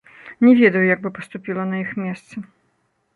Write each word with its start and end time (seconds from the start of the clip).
Не 0.47 0.53
ведаю, 0.61 0.81
як 0.93 1.03
бы 1.03 1.11
паступіла 1.17 1.65
на 1.73 1.83
іх 1.83 1.91
месцы. 2.05 2.43